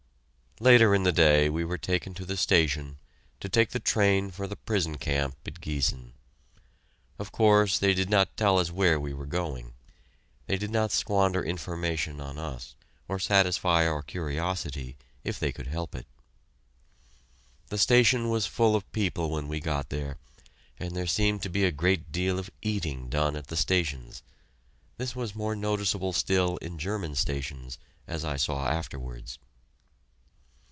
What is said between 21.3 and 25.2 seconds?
to be a great deal of eating done at the stations. This